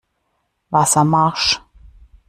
[0.71, 1.61] Wasser marsch!